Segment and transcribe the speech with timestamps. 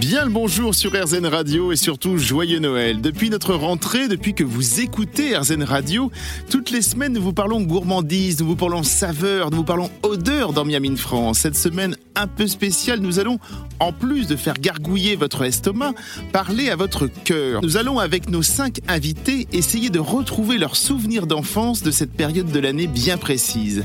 [0.00, 3.00] Bien le bonjour sur RZN Radio et surtout joyeux Noël.
[3.00, 6.10] Depuis notre rentrée, depuis que vous écoutez RZN Radio,
[6.50, 10.52] toutes les semaines nous vous parlons gourmandise, nous vous parlons saveur, nous vous parlons odeur
[10.52, 11.38] dans Miami France.
[11.38, 13.38] Cette semaine un peu spéciale, nous allons,
[13.78, 15.92] en plus de faire gargouiller votre estomac,
[16.32, 17.60] parler à votre cœur.
[17.62, 22.50] Nous allons avec nos cinq invités essayer de retrouver leurs souvenirs d'enfance de cette période
[22.50, 23.84] de l'année bien précise.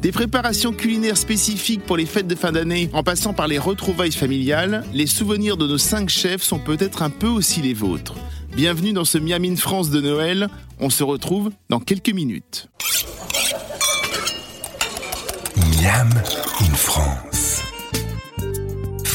[0.00, 4.12] Des préparations culinaires spécifiques pour les fêtes de fin d'année, en passant par les retrouvailles
[4.12, 8.14] familiales, les souvenirs de nos cinq chefs sont peut-être un peu aussi les vôtres.
[8.56, 10.48] Bienvenue dans ce Miami France de Noël.
[10.80, 12.68] On se retrouve dans quelques minutes.
[15.56, 16.08] Miam
[16.60, 17.33] in France.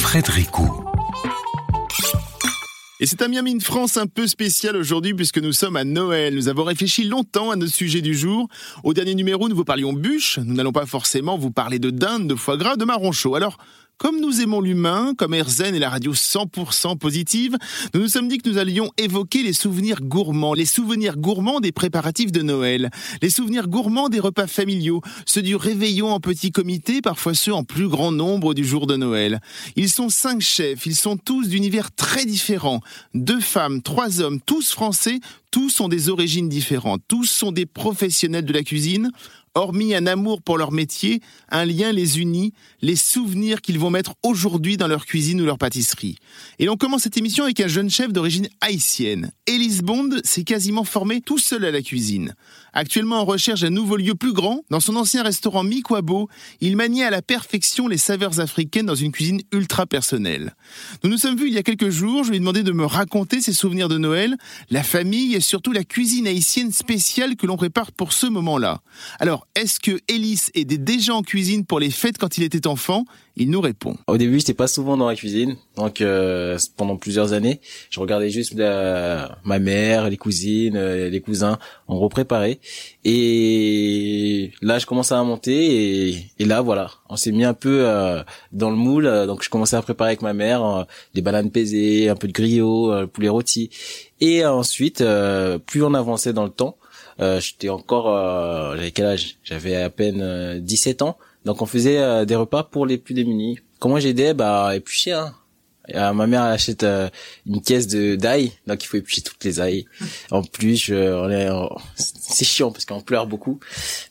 [0.10, 0.50] Frédéric
[3.00, 6.34] Et c'est un Miami in France un peu spécial aujourd'hui puisque nous sommes à Noël.
[6.34, 8.48] Nous avons réfléchi longtemps à notre sujet du jour.
[8.84, 10.40] Au dernier numéro, nous vous parlions bûche.
[10.40, 13.36] Nous n'allons pas forcément vous parler de dinde, de foie gras, de marron chaud.
[13.36, 13.60] Alors,
[14.00, 17.58] comme nous aimons l'humain, comme Erzen et la radio 100% positive,
[17.94, 21.74] nous nous sommes dit que nous allions évoquer les souvenirs gourmands, les souvenirs gourmands des
[21.74, 22.90] préparatifs de Noël,
[23.22, 27.66] les souvenirs gourmands des repas familiaux, ceux du réveillon en petit comité, parfois ceux en
[27.66, 29.42] plus grand nombre du jour de Noël.
[29.76, 32.80] Ils sont cinq chefs, ils sont tous d'univers très différents,
[33.14, 35.20] deux femmes, trois hommes, tous français,
[35.52, 39.12] tous ont des origines différentes, tous sont des professionnels de la cuisine,
[39.56, 44.14] hormis un amour pour leur métier, un lien les unit, les souvenirs qu'ils vont mettre
[44.24, 46.18] aujourd'hui dans leur cuisine ou leur pâtisserie.
[46.60, 49.32] Et l'on commence cette émission avec un jeune chef d'origine haïtienne.
[49.48, 52.36] Elise Bond s'est quasiment formé tout seul à la cuisine.
[52.74, 56.30] Actuellement en recherche d'un nouveau lieu plus grand, dans son ancien restaurant Mikwabo,
[56.62, 60.56] il maniait à la perfection les saveurs africaines dans une cuisine ultra personnelle.
[61.04, 62.86] Nous nous sommes vus il y a quelques jours, je lui ai demandé de me
[62.86, 64.38] raconter ses souvenirs de Noël,
[64.70, 68.82] la famille et surtout la cuisine haïtienne spéciale que l'on prépare pour ce moment-là.
[69.20, 73.06] Alors, est-ce que Ellis était déjà en cuisine pour les fêtes quand il était enfant
[73.42, 73.96] Il nous répond.
[74.08, 78.30] Au début, j'étais pas souvent dans la cuisine, donc euh, pendant plusieurs années, je regardais
[78.30, 81.58] juste ma mère, les cousines, euh, les cousins,
[81.88, 82.60] en repréparer.
[83.06, 87.88] Et là, je commençais à monter et, et là, voilà, on s'est mis un peu
[87.88, 89.06] euh, dans le moule.
[89.26, 93.08] donc, je commençais à préparer avec ma mère des bananes pesées, un peu de griot,
[93.08, 93.70] poulet rôti.
[94.20, 95.02] Et ensuite,
[95.66, 96.76] plus on avançait dans le temps,
[97.22, 99.38] euh, j'étais encore, euh, j'avais quel âge?
[99.44, 101.18] J'avais à peine 17 euh, ans.
[101.46, 103.60] Donc on faisait euh, des repas pour les plus démunis.
[103.80, 105.14] Comment j'aidais Bah éplucher.
[105.14, 105.34] Hein.
[106.14, 106.86] ma mère achète
[107.46, 109.86] une caisse de d'ail, donc il faut éplucher toutes les ails.
[110.32, 111.50] En plus, on est,
[111.96, 113.60] c'est chiant parce qu'on pleure beaucoup,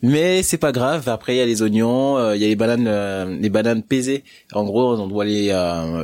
[0.03, 1.09] mais c'est pas grave.
[1.09, 4.25] Après, il y a les oignons, il y a les bananes, les bananes pesées.
[4.53, 5.51] En gros, on doit les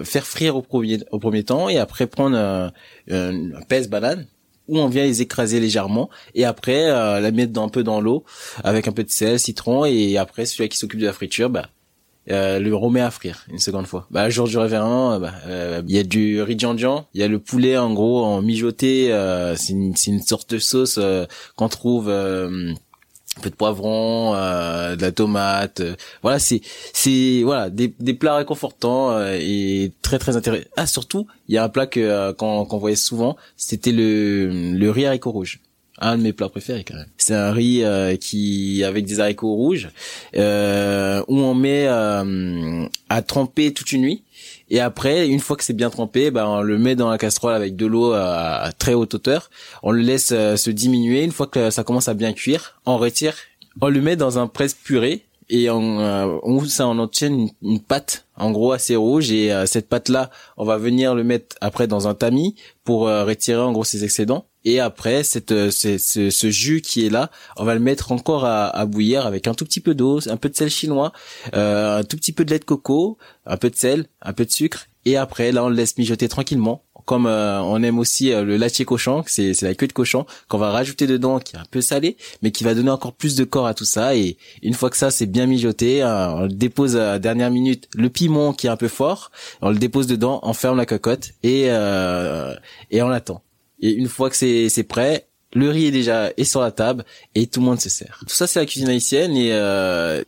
[0.05, 2.71] faire frire au premier au premier temps et après prendre
[3.09, 4.27] une pèse banane
[4.69, 8.01] où on vient les écraser légèrement et après euh, la mettre dans, un peu dans
[8.01, 8.25] l'eau
[8.63, 11.69] avec un peu de sel, citron et après celui qui s'occupe de la friture, bah
[12.31, 14.07] euh, le remet à frire une seconde fois.
[14.11, 17.39] Bah jour du révérend, bah, euh, il y a du riz il y a le
[17.39, 19.09] poulet en gros en mijoté,
[19.57, 20.99] c'est une, une, sorte de sauce
[21.57, 22.11] qu'on trouve
[23.37, 25.81] un peu de poivron, euh, de la tomate.
[25.81, 26.61] Euh, voilà, c'est
[26.93, 30.69] c'est voilà des, des plats réconfortants euh, et très très intéressants.
[30.77, 34.91] Ah surtout, il y a un plat que qu'on qu'on voyait souvent, c'était le le
[34.91, 35.61] riz haricot rouge.
[36.00, 37.06] Un de mes plats préférés quand même.
[37.19, 37.84] C'est un riz
[38.21, 39.91] qui avec des haricots rouges
[40.34, 44.25] où on met à tremper toute une nuit
[44.71, 47.55] et après, une fois que c'est bien trempé, ben on le met dans la casserole
[47.55, 49.51] avec de l'eau à, très haute hauteur.
[49.83, 51.23] On le laisse euh, se diminuer.
[51.23, 53.35] Une fois que ça commence à bien cuire, on retire.
[53.81, 57.81] On le met dans un presse purée et on, euh, on ça on obtient une,
[57.81, 59.31] pâte en gros assez rouge.
[59.31, 63.03] Et euh, cette pâte là on va venir le mettre après dans un tamis pour
[63.03, 64.47] retirer en gros ses excédents.
[64.67, 68.69] Et après cette ce, ce, jus qui est là on va le mettre encore à,
[68.69, 71.12] à bouillir avec un tout petit peu d'eau un peu de sel chinois
[71.53, 74.51] un tout petit peu de lait de coco un peu de sel, un peu de
[74.51, 76.84] sucre, et après là on le laisse mijoter tranquillement.
[77.04, 80.56] Comme euh, on aime aussi euh, le laitier cochon, c'est la queue de cochon qu'on
[80.56, 83.45] va rajouter dedans, qui est un peu salé, mais qui va donner encore plus de
[83.45, 84.16] corps à tout ça.
[84.16, 87.89] Et une fois que ça c'est bien mijoté, euh, on dépose à la dernière minute
[87.95, 89.30] le piment qui est un peu fort,
[89.60, 93.42] on le dépose dedans, on ferme la cocotte et et on attend.
[93.80, 97.04] Et une fois que c'est c'est prêt, le riz est déjà est sur la table
[97.34, 98.21] et tout le monde se sert.
[98.27, 99.53] Tout ça c'est la cuisine haïtienne et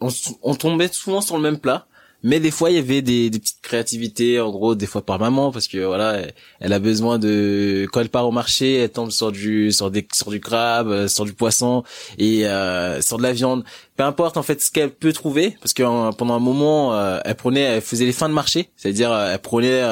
[0.01, 0.09] on,
[0.43, 1.87] on tombait souvent sur le même plat
[2.27, 5.21] mais des fois il y avait des, des, petites créativités en gros des fois par
[5.21, 6.23] maman parce que voilà
[6.59, 10.05] elle, a besoin de quand elle part au marché elle tombe sur du sur des
[10.13, 11.85] sur du crabe euh, sur du poisson
[12.19, 13.63] et euh, sur de la viande.
[13.97, 15.85] Peu importe en fait ce qu'elle peut trouver parce que
[16.17, 18.71] pendant un moment euh, elle prenait elle faisait les fins de marché.
[18.77, 19.83] C'est-à-dire euh, elle prenait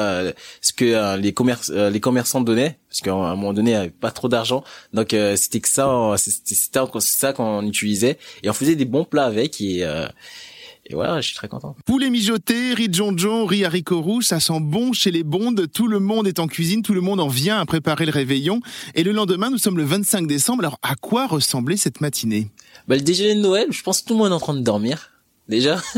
[0.59, 4.11] ce que les commerces les commerçants donnaient parce qu'à un moment donné, n'y avait pas
[4.11, 4.63] trop d'argent.
[4.93, 6.55] Donc c'était que ça, c'était
[6.99, 8.17] ça qu'on utilisait.
[8.43, 9.85] Et on faisait des bons plats avec et
[10.87, 11.75] et voilà, je suis très content.
[11.85, 15.65] Poulet mijoté, riz jonjon, riz haricots rouges, ça sent bon chez les bondes.
[15.73, 18.59] Tout le monde est en cuisine, tout le monde en vient à préparer le réveillon.
[18.93, 20.63] Et le lendemain, nous sommes le 25 décembre.
[20.63, 22.49] Alors, à quoi ressemblait cette matinée?
[22.87, 24.61] Bah, Le déjeuner de Noël, je pense que tout le monde est en train de
[24.61, 25.11] dormir
[25.47, 25.81] déjà.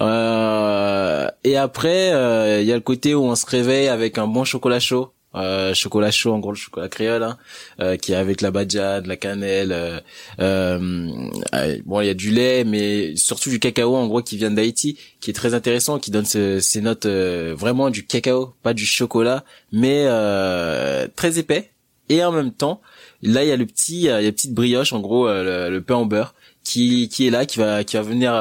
[0.00, 4.26] Euh, et après, euh, il y a le côté où on se réveille avec un
[4.26, 5.12] bon chocolat chaud.
[5.36, 7.36] Euh, chocolat chaud, en gros le chocolat créole, hein,
[7.80, 9.72] euh, qui est avec la de la cannelle.
[9.72, 10.00] Euh,
[10.40, 11.38] euh,
[11.84, 14.98] bon, il y a du lait, mais surtout du cacao, en gros, qui vient d'Haïti,
[15.20, 20.06] qui est très intéressant, qui donne ces notes vraiment du cacao, pas du chocolat, mais
[21.16, 21.70] très épais.
[22.08, 22.80] Et en même temps,
[23.22, 25.80] là, il y a le petit, il y a la petite brioche, en gros, le,
[25.80, 26.34] pain au beurre,
[26.64, 28.32] qui qui est là, qui va qui va venir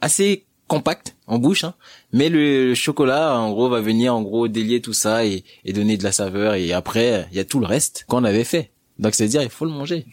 [0.00, 1.74] assez compact en bouche, hein,
[2.14, 5.96] mais le chocolat, en gros, va venir en gros délier tout ça et, et donner
[5.96, 6.54] de la saveur.
[6.54, 8.70] Et après, il y a tout le reste qu'on avait fait.
[9.00, 10.06] Donc c'est à dire il faut le manger.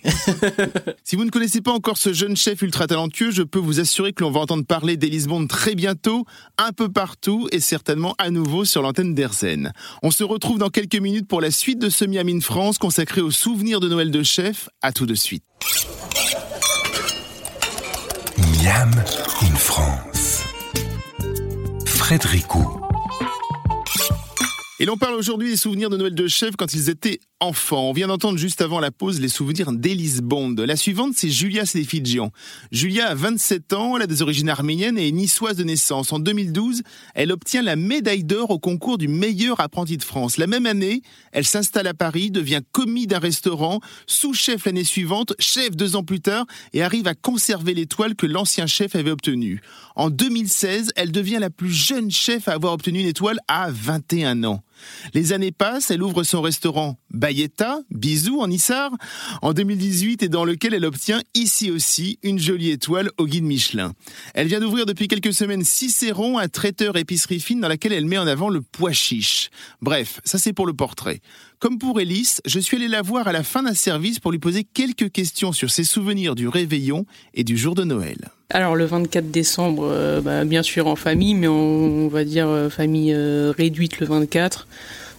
[1.04, 4.14] si vous ne connaissez pas encore ce jeune chef ultra talentueux, je peux vous assurer
[4.14, 6.26] que l'on va entendre parler d'Elise Bond très bientôt,
[6.58, 9.72] un peu partout et certainement à nouveau sur l'antenne d'Erzen.
[10.02, 13.22] On se retrouve dans quelques minutes pour la suite de ce Miam in France consacré
[13.22, 14.70] aux souvenirs de Noël de chef.
[14.82, 15.44] À tout de suite.
[18.40, 18.92] Miam
[19.44, 20.11] in France.
[24.80, 27.90] Et l'on parle aujourd'hui des souvenirs de Noël de chef quand ils étaient enfant.
[27.90, 30.56] On vient d'entendre juste avant la pause les souvenirs d'Elise Bond.
[30.60, 32.32] La suivante, c'est Julia Séfidjian.
[32.72, 36.14] Julia a 27 ans, elle a des origines arméniennes et est niçoise de naissance.
[36.14, 36.84] En 2012,
[37.16, 40.38] elle obtient la médaille d'or au concours du meilleur apprenti de France.
[40.38, 41.02] La même année,
[41.32, 46.22] elle s'installe à Paris, devient commis d'un restaurant, sous-chef l'année suivante, chef deux ans plus
[46.22, 49.62] tard et arrive à conserver l'étoile que l'ancien chef avait obtenue.
[49.96, 54.44] En 2016, elle devient la plus jeune chef à avoir obtenu une étoile à 21
[54.44, 54.64] ans.
[55.14, 58.92] Les années passent, elle ouvre son restaurant Bayetta, Bisous en Issard,
[59.42, 63.94] en 2018 et dans lequel elle obtient ici aussi une jolie étoile au guide Michelin.
[64.34, 68.18] Elle vient d'ouvrir depuis quelques semaines Cicéron, un traiteur épicerie fine dans laquelle elle met
[68.18, 69.50] en avant le pois chiche.
[69.82, 71.22] Bref, ça c'est pour le portrait.
[71.62, 74.40] Comme pour Elise, je suis allé la voir à la fin d'un service pour lui
[74.40, 77.06] poser quelques questions sur ses souvenirs du réveillon
[77.36, 78.18] et du jour de Noël.
[78.50, 82.72] Alors le 24 décembre, euh, bah, bien sûr en famille, mais on, va dire euh,
[82.72, 84.68] famille euh, réduite le 24.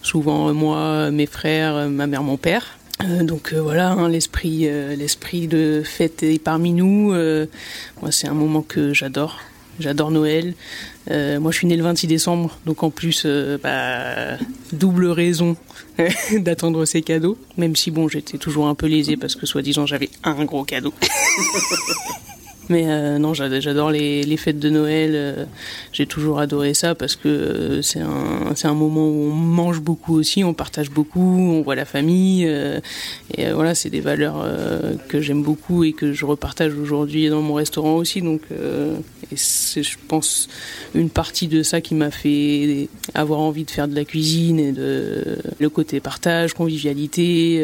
[0.01, 2.77] Souvent moi, mes frères, ma mère, mon père.
[3.21, 4.67] donc voilà, hein, l'esprit,
[4.97, 7.13] l'esprit de fête est parmi nous.
[8.01, 9.39] moi, c'est un moment que j'adore.
[9.79, 10.55] J'adore Noël.
[11.09, 13.25] Moi, je suis né le 26 décembre, donc en plus,
[13.61, 14.37] bah,
[14.71, 15.55] double raison
[16.37, 17.37] d'attendre ces cadeaux.
[17.57, 20.93] Même si bon, j'étais toujours un peu lésé parce que soi-disant j'avais un gros cadeau.
[22.69, 25.11] Mais euh, non, j'adore les, fêtes de Noël.
[25.13, 25.45] Euh,
[25.91, 30.15] j'ai toujours adoré ça parce que euh, c'est un, un moment où on mange beaucoup
[30.15, 32.45] aussi, on partage beaucoup, on voit la famille.
[32.45, 34.45] et voilà, c'est des valeurs
[35.09, 38.21] que j'aime beaucoup et que je repartage aujourd'hui dans mon restaurant aussi.
[38.21, 38.41] Donc,
[39.35, 40.47] c'est, je pense,
[40.95, 44.71] une partie de ça qui m'a fait avoir envie de faire de la cuisine et
[44.71, 47.61] de le côté partage, convivialité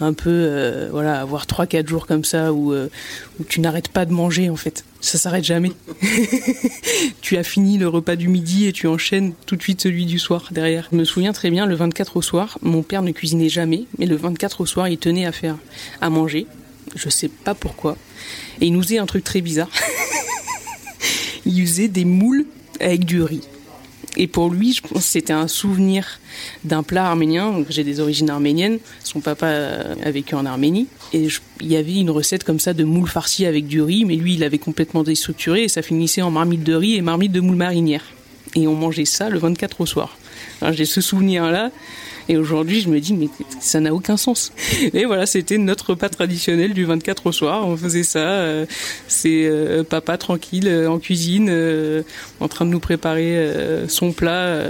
[0.00, 2.88] un peu euh, voilà avoir trois quatre jours comme ça où, euh,
[3.40, 4.84] où tu n'arrêtes pas de manger en fait.
[5.00, 5.72] Ça s'arrête jamais.
[7.20, 10.18] Tu as fini le repas du midi et tu enchaînes tout de suite celui du
[10.18, 10.88] soir derrière.
[10.92, 14.06] Je me souviens très bien le 24 au soir mon père ne cuisinait jamais mais
[14.06, 15.56] le 24 au soir il tenait à faire
[16.00, 16.46] à manger.
[16.94, 17.96] Je sais pas pourquoi.
[18.60, 19.70] Et il nous faisait un truc très bizarre.
[21.46, 22.44] Il usait des moules
[22.80, 23.42] avec du riz
[24.16, 26.20] et pour lui, je pense c'était un souvenir
[26.64, 27.64] d'un plat arménien.
[27.68, 28.78] J'ai des origines arméniennes.
[29.04, 30.86] Son papa a vécu en Arménie.
[31.12, 31.28] Et
[31.60, 34.04] il y avait une recette comme ça de moule farci avec du riz.
[34.04, 35.64] Mais lui, il avait complètement déstructuré.
[35.64, 38.04] Et ça finissait en marmite de riz et marmite de moule marinière.
[38.54, 40.16] Et on mangeait ça le 24 au soir.
[40.70, 41.70] J'ai ce souvenir-là.
[42.28, 43.28] Et aujourd'hui, je me dis, mais
[43.60, 44.52] ça n'a aucun sens.
[44.92, 47.66] Et voilà, c'était notre repas traditionnel du 24 au soir.
[47.66, 48.18] On faisait ça.
[48.18, 48.66] Euh,
[49.06, 51.50] c'est euh, papa tranquille euh, en cuisine,
[52.40, 53.52] en train de nous préparer
[53.88, 54.60] son plat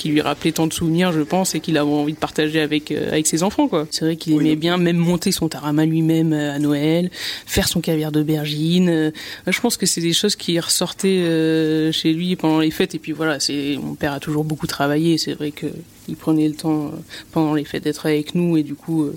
[0.00, 2.90] qui lui rappelait tant de souvenirs, je pense, et qu'il avait envie de partager avec
[2.90, 3.86] avec ses enfants, quoi.
[3.90, 7.10] C'est vrai qu'il aimait bien même monter son tarama lui-même à Noël,
[7.46, 9.12] faire son caviar d'aubergine.
[9.46, 12.94] je pense que c'est des choses qui ressortaient chez lui pendant les fêtes.
[12.94, 15.18] Et puis voilà, c'est mon père a toujours beaucoup travaillé.
[15.18, 15.66] C'est vrai que
[16.10, 16.98] il prenait le temps euh,
[17.32, 19.16] pendant les fêtes d'être avec nous et du coup euh,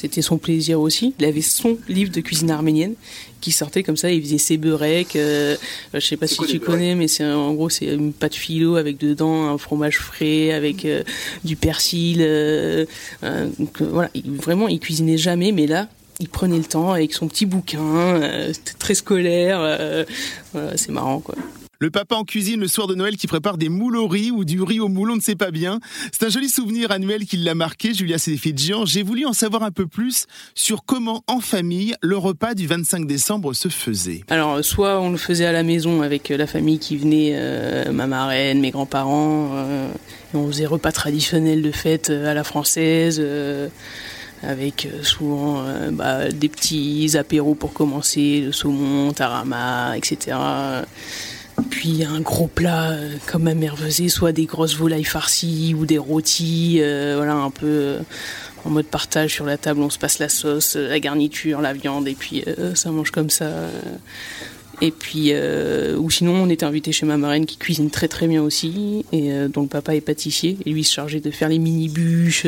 [0.00, 1.14] c'était son plaisir aussi.
[1.18, 2.94] Il avait son livre de cuisine arménienne
[3.40, 4.10] qui sortait comme ça.
[4.10, 5.16] Il faisait ses beureks.
[5.16, 5.56] Euh,
[5.94, 8.98] je sais pas si tu connais, mais c'est en gros c'est une pâte philo avec
[8.98, 10.86] dedans un fromage frais avec
[11.44, 12.18] du persil.
[13.22, 15.88] donc voilà, vraiment il cuisinait jamais, mais là
[16.18, 18.20] il prenait le temps avec son petit bouquin.
[18.52, 20.06] C'était très scolaire.
[20.76, 21.34] c'est marrant quoi.
[21.82, 24.44] Le papa en cuisine le soir de Noël qui prépare des moules au riz ou
[24.44, 25.80] du riz au moule, on ne sait pas bien.
[26.12, 28.84] C'est un joli souvenir annuel qui l'a marqué, Julia Géant.
[28.84, 33.06] J'ai voulu en savoir un peu plus sur comment, en famille, le repas du 25
[33.06, 34.24] décembre se faisait.
[34.28, 38.06] Alors, soit on le faisait à la maison avec la famille qui venait, euh, ma
[38.06, 39.88] marraine, mes grands-parents, euh,
[40.34, 43.24] on faisait repas traditionnels de fête euh, à la française
[44.42, 50.36] avec souvent bah, des petits apéros pour commencer, le saumon, tarama, etc.
[51.68, 55.86] Puis un gros plat euh, comme ma mère faisait, soit des grosses volailles farcies ou
[55.86, 57.98] des rôtis, euh, voilà un peu euh,
[58.64, 59.80] en mode partage sur la table.
[59.80, 63.50] On se passe la sauce, la garniture, la viande et puis ça mange comme ça.
[64.82, 65.32] Et puis,
[65.98, 69.30] ou sinon, on était invité chez ma marraine qui cuisine très très bien aussi, et
[69.48, 72.46] dont le papa est pâtissier, et lui se chargeait de faire les mini bûches.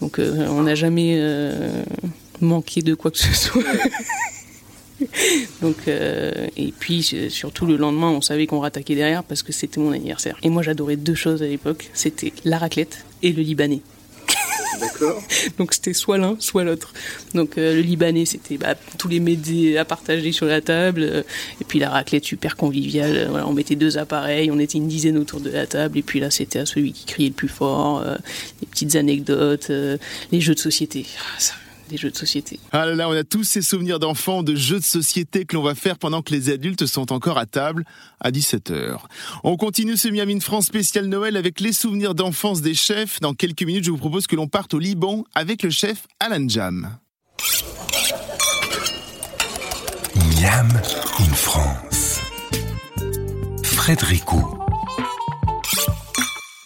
[0.00, 1.22] donc, on n'a jamais
[2.40, 3.62] manqué de quoi que ce soit.
[5.62, 9.80] Donc, euh, et puis surtout le lendemain, on savait qu'on rattaquait derrière parce que c'était
[9.80, 10.36] mon anniversaire.
[10.42, 13.80] Et moi, j'adorais deux choses à l'époque c'était la raclette et le libanais.
[14.80, 15.22] D'accord.
[15.58, 16.92] Donc c'était soit l'un, soit l'autre.
[17.34, 21.02] Donc euh, le libanais, c'était bah, tous les médias à partager sur la table.
[21.02, 21.22] Euh,
[21.60, 23.28] et puis la raclette, super conviviale.
[23.30, 25.98] Voilà, on mettait deux appareils, on était une dizaine autour de la table.
[25.98, 28.04] Et puis là, c'était à celui qui criait le plus fort,
[28.60, 29.70] les petites anecdotes,
[30.32, 31.06] les jeux de société.
[31.18, 31.54] Ah, ça,
[31.88, 32.60] des jeux de société.
[32.72, 35.62] Ah là là, on a tous ces souvenirs d'enfants, de jeux de société que l'on
[35.62, 37.84] va faire pendant que les adultes sont encore à table
[38.20, 38.98] à 17h.
[39.44, 43.20] On continue ce Miami France spécial Noël avec les souvenirs d'enfance des chefs.
[43.20, 46.48] Dans quelques minutes, je vous propose que l'on parte au Liban avec le chef Alan
[46.48, 46.98] Jam.
[50.14, 50.68] Miam
[51.18, 52.20] in France.
[53.62, 54.67] Frédéricot.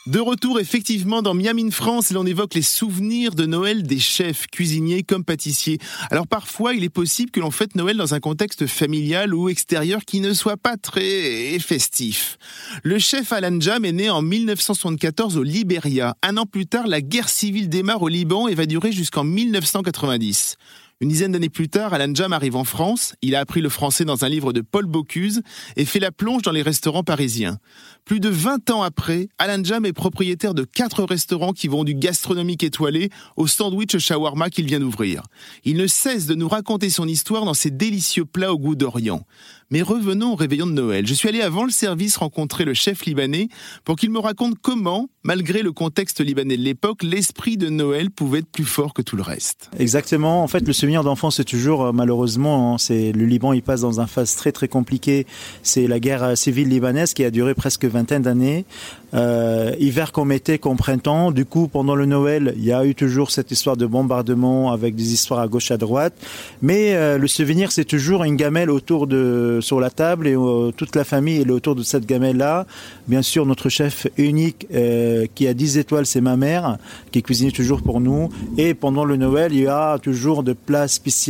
[0.09, 5.05] De retour effectivement dans Miami France l'on évoque les souvenirs de Noël des chefs, cuisiniers
[5.05, 5.79] comme pâtissiers.
[6.11, 10.05] Alors parfois il est possible que l'on fête Noël dans un contexte familial ou extérieur
[10.05, 12.37] qui ne soit pas très festif.
[12.83, 16.17] Le chef Alan Jam est né en 1974 au Liberia.
[16.25, 20.57] Un an plus tard, la guerre civile démarre au Liban et va durer jusqu'en 1990.
[21.03, 23.17] Une dizaine d'années plus tard, Alan Jam arrive en France.
[23.23, 25.43] Il a appris le français dans un livre de Paul Bocuse
[25.75, 27.59] et fait la plonge dans les restaurants parisiens.
[28.05, 31.95] Plus de 20 ans après, Alan Jam est propriétaire de quatre restaurants qui vont du
[31.95, 35.25] gastronomique étoilé au sandwich shawarma qu'il vient d'ouvrir.
[35.65, 39.27] Il ne cesse de nous raconter son histoire dans ses délicieux plats au goût d'Orient.
[39.73, 41.07] Mais revenons au réveillon de Noël.
[41.07, 43.49] Je suis allé avant le service rencontrer le chef libanais
[43.85, 48.41] pour qu'il me raconte comment, malgré le contexte libanais de l'époque, l'esprit de Noël pouvait
[48.41, 49.71] être plus fort que tout le reste.
[49.79, 50.43] Exactement.
[50.43, 53.81] En fait, le souvenir d'enfance, c'est toujours, euh, malheureusement, hein, c'est le Liban, il passe
[53.81, 55.27] dans un phase très très compliquée.
[55.63, 58.67] C'est la guerre euh, civile libanaise qui a duré presque vingtaine d'années.
[59.15, 61.31] Euh, hiver comme été comme printemps.
[61.31, 64.95] Du coup, pendant le Noël, il y a eu toujours cette histoire de bombardement avec
[64.95, 66.13] des histoires à gauche à droite.
[66.61, 70.97] Mais le souvenir, c'est toujours une gamelle autour de sur la table et euh, toute
[70.97, 72.67] la famille est autour de cette gamelle-là.
[73.09, 76.79] Bien sûr, notre chef unique euh, qui a 10 étoiles, c'est ma mère,
[77.11, 78.29] qui cuisine toujours pour nous.
[78.59, 81.23] Et pendant le Noël, il y a toujours de plats spéciaux.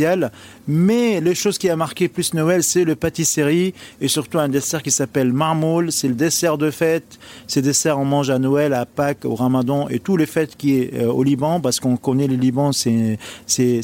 [0.67, 4.81] Mais les choses qui a marqué plus Noël, c'est le pâtisserie et surtout un dessert
[4.81, 5.91] qui s'appelle marmoule.
[5.91, 7.19] C'est le dessert de fête.
[7.47, 10.79] Ces desserts, on mange à Noël, à Pâques, au Ramadan et tous les fêtes qui
[10.79, 13.17] est euh, au Liban parce qu'on connaît le Liban, c'est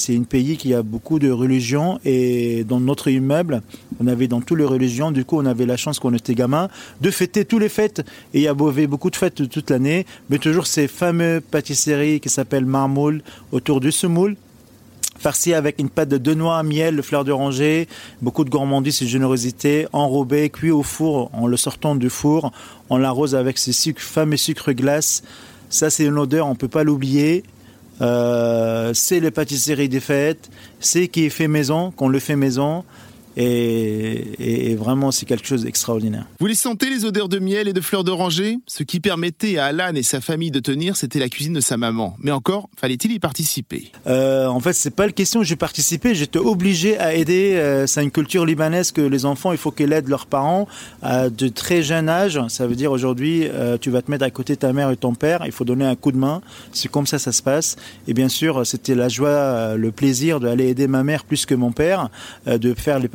[0.10, 3.62] un pays qui a beaucoup de religions et dans notre immeuble,
[4.02, 5.12] on avait dans toutes les religions.
[5.12, 6.70] Du coup, on avait la chance, quand on était gamin,
[7.02, 8.00] de fêter toutes les fêtes.
[8.34, 12.30] Et il y a beaucoup de fêtes toute l'année, mais toujours ces fameuses pâtisseries qui
[12.30, 14.36] s'appellent marmoule autour du semoule
[15.20, 17.88] farci avec une pâte de noix, miel, fleurs d'oranger,
[18.22, 22.52] beaucoup de gourmandise et générosité, enrobé, cuit au four en le sortant du four.
[22.90, 25.24] On l'arrose avec ces sucres, fameux sucre glace.
[25.70, 27.44] Ça, c'est une odeur, on peut pas l'oublier.
[28.02, 32.86] Euh, c'est les pâtisseries des fêtes, c'est qui est fait maison, qu'on le fait maison.
[33.38, 36.26] Et, vraiment, c'est quelque chose d'extraordinaire.
[36.40, 38.60] Vous les sentez, les odeurs de miel et de fleurs d'oranger?
[38.68, 41.78] Ce qui permettait à Alan et sa famille de tenir, c'était la cuisine de sa
[41.78, 42.16] maman.
[42.20, 43.92] Mais encore, fallait-il y participer?
[44.08, 45.44] Euh, En fait, c'est pas la question.
[45.44, 46.16] J'ai participé.
[46.16, 47.54] J'étais obligé à aider.
[47.56, 50.68] Euh, c'est une culture libanaise que les enfants, il faut qu'ils aident leurs parents
[51.02, 52.40] à de très jeune âge.
[52.48, 54.98] Ça veut dire aujourd'hui, euh, tu vas te mettre à côté de ta mère et
[54.98, 55.44] ton père.
[55.46, 56.42] Il faut donner un coup de main.
[56.72, 57.76] C'est comme ça, ça se passe.
[58.08, 61.72] Et bien sûr, c'était la joie, le plaisir d'aller aider ma mère plus que mon
[61.72, 62.10] père,
[62.48, 63.08] de faire les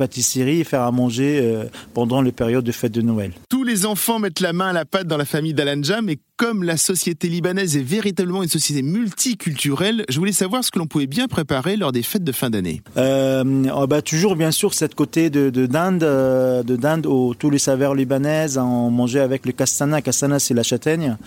[0.59, 3.31] et faire à manger euh, pendant les périodes de fête de Noël.
[3.49, 6.17] Tous les enfants mettent la main à la pâte dans la famille d'Alan Jam, mais
[6.37, 10.87] comme la société libanaise est véritablement une société multiculturelle, je voulais savoir ce que l'on
[10.87, 12.81] pouvait bien préparer lors des fêtes de fin d'année.
[12.97, 17.33] Euh, oh, bah, toujours bien sûr cette côté de, de dinde, euh, de dinde où
[17.35, 20.01] tous les saveurs libanaises, on mangeait avec le castana.
[20.01, 21.17] Castana c'est la châtaigne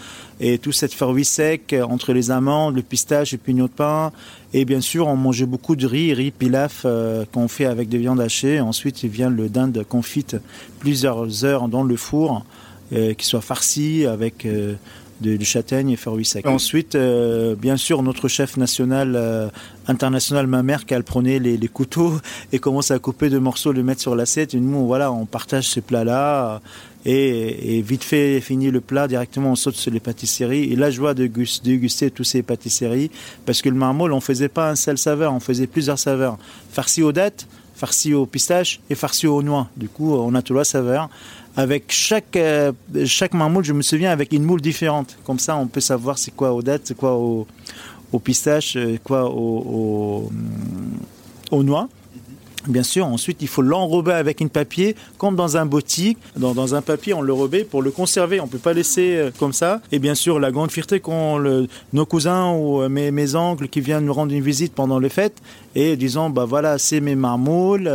[0.41, 4.13] et tout cette fruit sec entre les amandes, le pistache, le pignon de pain.
[4.55, 7.99] Et bien sûr, on mangeait beaucoup de riz, riz pilaf euh, qu'on fait avec des
[7.99, 8.61] viandes hachées.
[8.61, 10.37] Ensuite, vient le dinde confite
[10.79, 14.75] plusieurs heures dans le four, euh, qui soit farci avec euh,
[15.21, 16.47] de châtaigne et fruits secs.
[16.47, 19.49] Ensuite, euh, bien sûr, notre chef national euh,
[19.89, 22.13] international, ma mère, qui elle prenait les, couteaux
[22.53, 24.55] et commence à couper de morceaux, le mettre sur l'assiette.
[24.55, 26.61] Et nous, voilà, on partage ces plats-là.
[27.05, 30.73] Et, vite fait, fini le plat, directement on saute sur les pâtisseries.
[30.73, 31.29] Et là, je vois de
[31.65, 33.11] déguster toutes ces pâtisseries
[33.47, 36.39] parce que le marmol, on faisait pas un seul saveur, on faisait plusieurs saveurs.
[36.71, 39.69] Farci aux dattes, farci aux pistaches et farci aux noix.
[39.77, 41.09] Du coup, on a trois saveurs.
[41.57, 42.73] Avec chaque, euh,
[43.05, 45.17] chaque je me souviens, avec une moule différente.
[45.25, 47.47] Comme ça, on peut savoir c'est quoi aux dattes, c'est quoi aux,
[48.13, 50.33] aux pistaches, quoi aux, aux,
[51.51, 51.89] aux noix.
[52.69, 56.19] Bien sûr, ensuite il faut l'enrober avec une papier, comme dans un boutique.
[56.37, 58.41] Dans, un papier, on le rebait pour le conserver.
[58.41, 59.81] On peut pas laisser euh, comme ça.
[59.91, 63.81] Et bien sûr, la grande fierté le, nos cousins ou euh, mes, mes, oncles qui
[63.81, 65.41] viennent nous rendre une visite pendant les fêtes
[65.75, 67.91] et disons, bah voilà, c'est mes marmoules.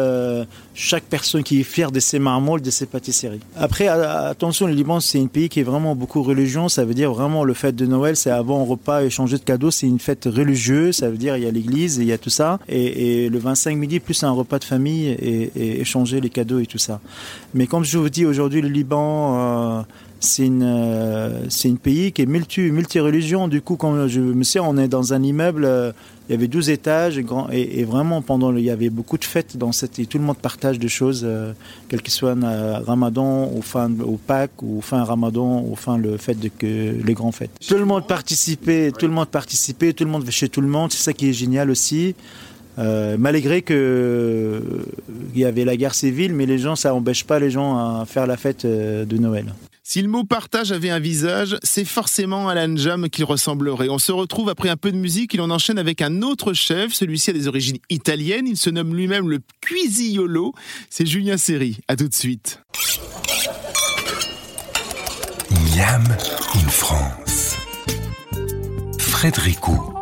[0.75, 3.39] Chaque personne qui est fière de ses marmoules, de ses pâtisseries.
[3.55, 6.67] Après, attention, le Liban, c'est un pays qui est vraiment beaucoup religion.
[6.67, 9.71] Ça veut dire vraiment le fête de Noël, c'est avant un repas échanger de cadeaux.
[9.71, 10.97] C'est une fête religieuse.
[10.97, 12.59] Ça veut dire il y a l'église, il y a tout ça.
[12.67, 16.65] Et, le 25 midi, plus un repas de famille et, et, échanger les cadeaux et
[16.65, 16.99] tout ça.
[17.53, 19.81] Mais comme je vous dis, aujourd'hui, le Liban, euh,
[20.23, 23.47] c'est une, euh, c'est une pays qui est multi, multi-religion.
[23.47, 25.91] Du coup, quand je me sais, on est dans un immeuble, euh,
[26.29, 29.17] il y avait 12 étages, et, grand, et, et, vraiment, pendant, il y avait beaucoup
[29.17, 31.51] de fêtes dans cette, et tout le monde partage des choses, euh,
[31.89, 36.11] quel que soit un ramadan, ou fin, au Pâques, ou fin ramadan, ou fin le
[36.11, 37.51] de que, les grands fêtes.
[37.67, 40.91] Tout le monde participait, tout le monde participait, tout le monde chez tout le monde,
[40.91, 42.15] c'est ça qui est génial aussi.
[42.79, 44.63] Euh, malgré que
[45.35, 48.05] il y avait la guerre civile, mais les gens, ça n'empêche pas les gens à
[48.05, 49.53] faire la fête de Noël.
[49.85, 53.89] Si le mot partage avait un visage, c'est forcément à l'Anjam qu'il ressemblerait.
[53.89, 56.93] On se retrouve après un peu de musique, il en enchaîne avec un autre chef,
[56.93, 60.53] celui-ci a des origines italiennes, il se nomme lui-même le Cuisiolo,
[60.89, 61.79] c'est Julien Serry.
[61.89, 62.61] À tout de suite.
[65.75, 66.03] Miam
[66.55, 67.57] in France.
[68.99, 69.92] Frédéricot.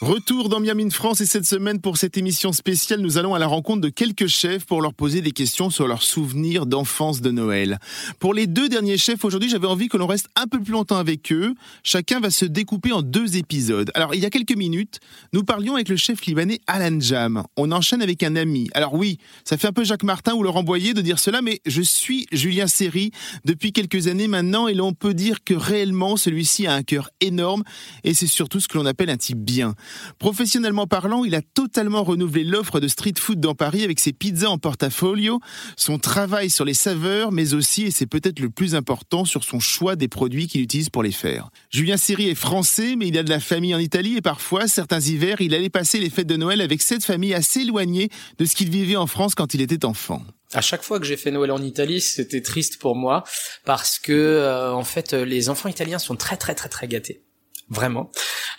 [0.00, 3.46] Retour dans Miami France et cette semaine pour cette émission spéciale, nous allons à la
[3.46, 7.78] rencontre de quelques chefs pour leur poser des questions sur leurs souvenirs d'enfance de Noël.
[8.18, 10.96] Pour les deux derniers chefs aujourd'hui, j'avais envie que l'on reste un peu plus longtemps
[10.96, 11.54] avec eux.
[11.82, 13.90] Chacun va se découper en deux épisodes.
[13.94, 15.00] Alors, il y a quelques minutes,
[15.34, 17.42] nous parlions avec le chef libanais Alan Jam.
[17.58, 18.70] On enchaîne avec un ami.
[18.72, 21.60] Alors oui, ça fait un peu Jacques Martin ou Laurent Boyer de dire cela, mais
[21.66, 23.10] je suis Julien Serry
[23.44, 27.64] depuis quelques années maintenant et l'on peut dire que réellement celui-ci a un cœur énorme
[28.02, 29.74] et c'est surtout ce que l'on appelle un type bien.
[30.18, 34.48] Professionnellement parlant, il a totalement renouvelé l'offre de street food dans Paris avec ses pizzas
[34.48, 35.40] en portfolio,
[35.76, 39.60] son travail sur les saveurs, mais aussi, et c'est peut-être le plus important, sur son
[39.60, 41.50] choix des produits qu'il utilise pour les faire.
[41.70, 45.00] Julien Siri est français, mais il a de la famille en Italie et parfois, certains
[45.00, 48.54] hivers, il allait passer les fêtes de Noël avec cette famille assez éloignée de ce
[48.54, 50.22] qu'il vivait en France quand il était enfant.
[50.52, 53.22] À chaque fois que j'ai fait Noël en Italie, c'était triste pour moi
[53.64, 57.22] parce que euh, en fait les enfants italiens sont très très très très gâtés
[57.70, 58.10] vraiment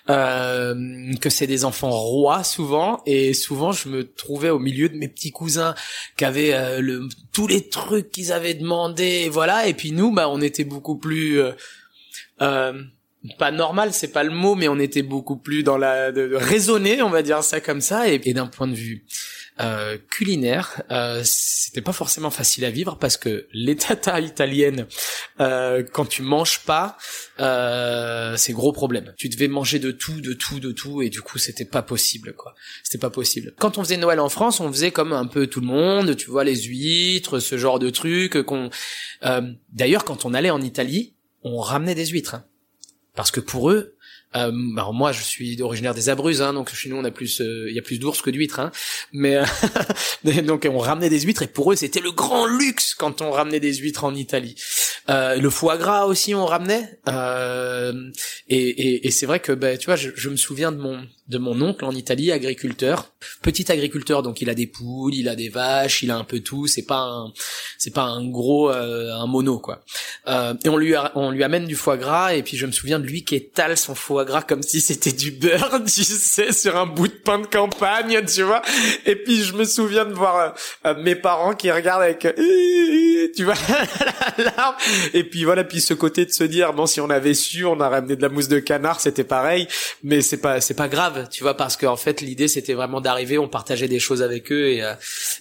[0.09, 3.01] euh, que c'est des enfants rois souvent.
[3.05, 5.75] Et souvent je me trouvais au milieu de mes petits cousins
[6.17, 9.67] qui avaient euh, le, tous les trucs qu'ils avaient demandé voilà.
[9.67, 11.51] Et puis nous bah on était beaucoup plus euh,
[12.41, 12.81] euh,
[13.37, 17.01] pas normal c'est pas le mot mais on était beaucoup plus dans la de, raisonner
[17.03, 18.07] on va dire ça comme ça.
[18.07, 19.05] Et d'un point de vue
[19.61, 24.87] euh, culinaire, euh, c'était pas forcément facile à vivre parce que les tatas italiennes,
[25.39, 26.97] euh, quand tu manges pas,
[27.39, 29.13] euh, c'est gros problème.
[29.17, 32.33] Tu devais manger de tout, de tout, de tout, et du coup c'était pas possible
[32.33, 32.55] quoi.
[32.83, 33.53] C'était pas possible.
[33.59, 36.29] Quand on faisait Noël en France, on faisait comme un peu tout le monde, tu
[36.29, 38.41] vois les huîtres, ce genre de trucs.
[38.43, 38.69] Qu'on,
[39.23, 42.45] euh, d'ailleurs quand on allait en Italie, on ramenait des huîtres hein.
[43.15, 43.95] parce que pour eux
[44.35, 47.39] euh, alors moi, je suis originaire des Abruzzes, hein, donc chez nous on a plus,
[47.39, 48.71] il euh, y a plus d'ours que d'huîtres, hein,
[49.11, 53.21] mais euh, donc on ramenait des huîtres et pour eux c'était le grand luxe quand
[53.21, 54.55] on ramenait des huîtres en Italie.
[55.09, 56.99] Euh, le foie gras aussi on ramenait
[58.47, 61.01] Et, et, et c'est vrai que ben tu vois, je, je, me souviens de mon
[61.31, 65.35] de mon oncle en Italie, agriculteur, petit agriculteur, donc il a des poules, il a
[65.35, 66.67] des vaches, il a un peu tout.
[66.67, 67.33] C'est pas un
[67.77, 69.83] c'est pas un gros euh, un mono quoi.
[70.27, 72.99] Euh, et on lui on lui amène du foie gras et puis je me souviens
[72.99, 76.77] de lui qui étale son foie gras comme si c'était du beurre, tu sais, sur
[76.77, 78.61] un bout de pain de campagne, tu vois.
[79.05, 80.53] Et puis je me souviens de voir
[80.85, 82.19] euh, mes parents qui regardent avec
[83.35, 83.55] tu vois
[84.37, 84.77] la
[85.13, 87.79] et puis voilà puis ce côté de se dire bon si on avait su on
[87.79, 89.67] a ramené de la mousse de canard c'était pareil.
[90.03, 93.37] Mais c'est pas c'est pas grave tu vois parce qu'en fait l'idée c'était vraiment d'arriver
[93.37, 94.93] on partageait des choses avec eux et, euh,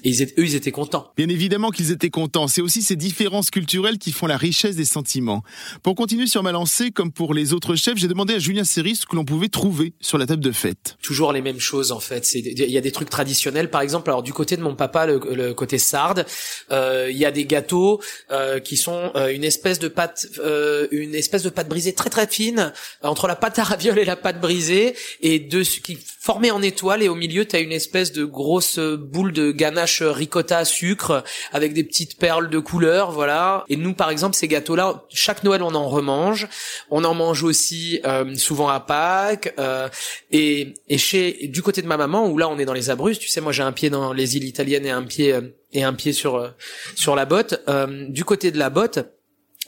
[0.05, 1.13] et ils étaient, eux ils étaient contents.
[1.17, 2.49] Bien évidemment qu'ils étaient contents.
[2.49, 5.43] C'est aussi ces différences culturelles qui font la richesse des sentiments.
[5.83, 9.05] Pour continuer sur ma lancée comme pour les autres chefs j'ai demandé à Julien Ce
[9.05, 10.97] que l'on pouvait trouver sur la table de fête.
[11.03, 12.35] Toujours les mêmes choses en fait.
[12.35, 13.69] Il y a des trucs traditionnels.
[13.69, 16.25] Par exemple alors du côté de mon papa le, côté sarde
[16.71, 20.27] euh, il y a des gâteaux euh, qui sont euh, une espèce de pâte,
[20.93, 24.15] une espèce de pâte brisée très très fine entre la pâte à ravioles et la
[24.15, 24.95] pâte brisée.
[25.21, 28.79] Et dessus qui formée en étoile et au milieu tu as une espèce de grosse
[28.79, 33.65] boule de ganache ricotta à sucre avec des petites perles de couleur, voilà.
[33.69, 36.47] Et nous par exemple ces gâteaux là, chaque Noël on en remange,
[36.91, 38.01] on en mange aussi
[38.37, 39.55] souvent à Pâques
[40.31, 43.19] et et chez du côté de ma maman où là on est dans les Abruzzes,
[43.19, 45.35] tu sais moi j'ai un pied dans les îles italiennes et un pied
[45.73, 46.51] et un pied sur euh,
[46.95, 47.63] sur la botte.
[47.69, 48.99] Euh, du côté de la botte,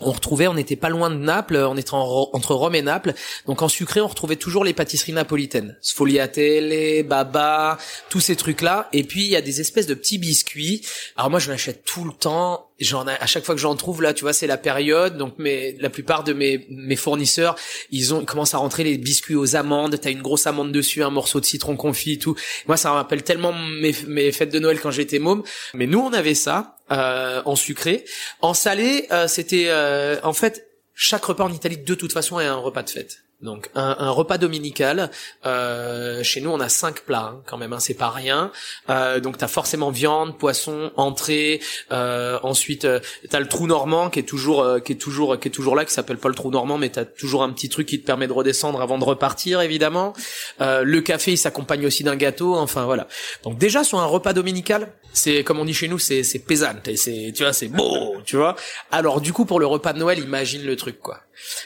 [0.01, 3.15] on retrouvait, on n'était pas loin de Naples, on était entre Rome et Naples.
[3.47, 7.79] Donc en sucré, on retrouvait toujours les pâtisseries napolitaines, sfogliatelle, baba,
[8.09, 8.89] tous ces trucs-là.
[8.93, 10.85] Et puis il y a des espèces de petits biscuits.
[11.17, 14.15] Alors moi, je l'achète tout le temps j'en à chaque fois que j'en trouve là
[14.15, 15.17] tu vois c'est la période.
[15.17, 17.57] Donc mais la plupart de mes mes fournisseurs
[17.91, 19.99] ils ont ils commencent à rentrer les biscuits aux amandes.
[20.01, 22.35] T'as une grosse amande dessus un morceau de citron confit tout.
[22.67, 25.43] Moi ça me rappelle tellement mes mes fêtes de Noël quand j'étais môme.
[25.75, 28.05] Mais nous on avait ça euh, en sucré.
[28.41, 32.47] En salé euh, c'était euh, en fait chaque repas en Italie de toute façon est
[32.47, 35.11] un repas de fête donc un, repas dominical.
[35.47, 38.53] Euh, chez nous, on a cinq plats hein, quand même, hein, c'est pas rien.
[38.89, 41.61] Euh, donc t'as forcément viande, poisson, entrée.
[41.91, 43.01] Euh, ensuite, euh,
[43.31, 45.93] t'as le trou normand qui est toujours, qui est toujours, qui est toujours là, qui
[45.93, 48.33] s'appelle pas le trou normand, mais t'as toujours un petit truc qui te permet de
[48.33, 50.13] redescendre avant de repartir, évidemment.
[50.61, 52.55] Le café, il s'accompagne aussi d'un gâteau.
[52.55, 53.09] Enfin voilà.
[53.43, 56.89] Donc déjà sur un repas dominical, c'est comme on dit chez nous, c'est c'est pesante,
[56.97, 58.57] c'est tu vois, c'est beau, tu vois.
[58.91, 61.21] Alors du coup pour le repas de Noël, imagine le truc quoi.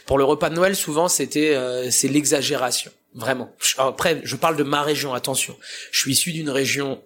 [0.06, 3.50] Pour le repas de Noël, souvent c'était euh, c'est l'exagération, vraiment.
[3.78, 5.56] Après, je parle de ma région, attention.
[5.90, 7.02] Je suis issu d'une région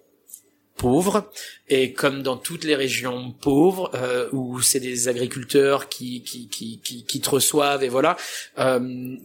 [0.81, 1.29] pauvre
[1.69, 6.79] et comme dans toutes les régions pauvres euh, où c'est des agriculteurs qui qui, qui
[6.79, 8.17] qui qui te reçoivent et voilà
[8.57, 9.15] euh,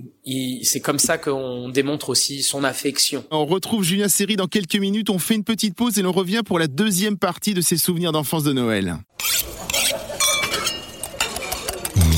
[0.62, 3.24] c'est comme ça qu'on démontre aussi son affection.
[3.30, 6.42] On retrouve Julien Serry dans quelques minutes, on fait une petite pause et l'on revient
[6.44, 8.98] pour la deuxième partie de ses souvenirs d'enfance de Noël.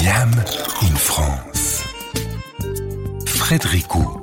[0.02, 0.30] Miam
[0.82, 1.82] in France.
[3.26, 4.20] Frédérico.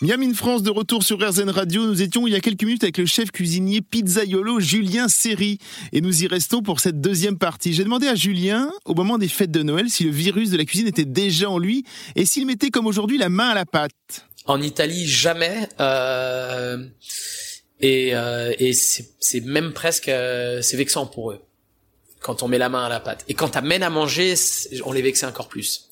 [0.00, 1.84] Miam in France de retour sur RZN Radio.
[1.84, 5.58] Nous étions il y a quelques minutes avec le chef cuisinier pizzaiolo Julien Serry
[5.92, 7.72] et nous y restons pour cette deuxième partie.
[7.72, 10.64] J'ai demandé à Julien, au moment des fêtes de Noël, si le virus de la
[10.64, 11.84] cuisine était déjà en lui
[12.14, 14.26] et s'il mettait comme aujourd'hui la main à la pâte.
[14.46, 15.68] En Italie, jamais.
[15.80, 16.86] Euh...
[17.80, 21.40] Et, euh, et c'est même presque, euh, c'est vexant pour eux
[22.24, 23.22] quand on met la main à la pâte.
[23.28, 24.34] Et quand t'amènes à manger,
[24.86, 25.90] on les vexait encore plus.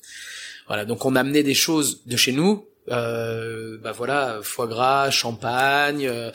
[0.67, 6.07] Voilà, donc on amenait des choses de chez nous, euh, bah voilà, foie gras, champagne,
[6.07, 6.31] euh,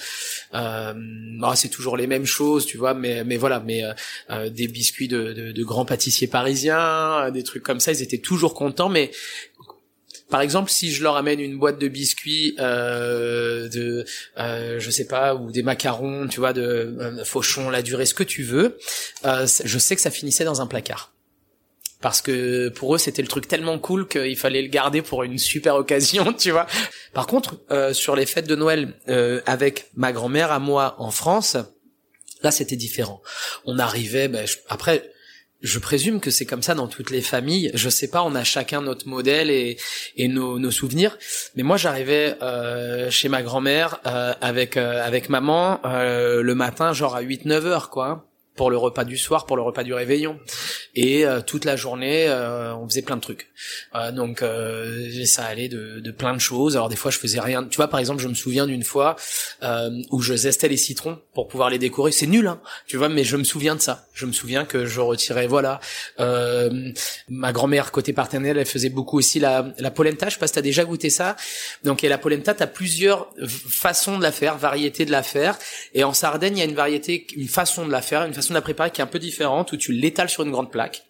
[0.54, 0.94] euh
[1.40, 3.92] bah, c'est toujours les mêmes choses, tu vois, mais mais voilà, mais euh,
[4.30, 8.18] euh, des biscuits de, de, de, grands pâtissiers parisiens, des trucs comme ça, ils étaient
[8.18, 9.10] toujours contents, mais
[10.30, 14.04] par exemple, si je leur amène une boîte de biscuits, euh, de,
[14.38, 18.14] euh, je sais pas, ou des macarons, tu vois, de euh, fauchon, la durée, ce
[18.14, 18.78] que tu veux,
[19.24, 21.12] euh, je sais que ça finissait dans un placard.
[22.00, 25.38] Parce que pour eux, c'était le truc tellement cool qu'il fallait le garder pour une
[25.38, 26.66] super occasion, tu vois.
[27.12, 31.10] Par contre, euh, sur les fêtes de Noël euh, avec ma grand-mère à moi en
[31.10, 31.56] France,
[32.42, 33.20] là, c'était différent.
[33.64, 35.10] On arrivait, ben, après
[35.60, 37.70] je présume que c'est comme ça dans toutes les familles.
[37.74, 39.76] Je sais pas, on a chacun notre modèle et,
[40.28, 41.18] nos souvenirs.
[41.56, 46.92] Mais moi, j'arrivais euh, chez ma grand-mère euh, avec euh, avec maman euh, le matin,
[46.92, 50.38] genre à 8-9 heures, quoi pour le repas du soir, pour le repas du réveillon.
[50.96, 53.50] Et euh, toute la journée, euh, on faisait plein de trucs.
[53.94, 54.42] Euh, donc
[55.24, 56.76] ça allait de, de, plein de choses.
[56.76, 57.64] Alors des fois, je faisais rien.
[57.64, 59.16] Tu vois, par exemple, je me souviens d'une fois
[60.10, 62.10] où je zestais les citrons pour pouvoir les décorer.
[62.10, 62.60] C'est nul, hein.
[62.86, 64.06] Tu vois, mais je me souviens de ça.
[64.12, 65.78] Je me souviens que je retirais, voilà.
[67.28, 70.28] ma grand-mère côté paternel, elle faisait beaucoup aussi la, la polenta.
[70.28, 71.36] Je sais pas si t'as déjà goûté ça.
[71.84, 75.56] Donc et la polenta, t'as plusieurs façons de la faire, variétés de la faire.
[75.94, 78.47] Et en Sardaigne, il y a une variété, une façon de la faire, une façon
[78.48, 81.04] façon de la qui est un peu différente, où tu l'étales sur une grande plaque,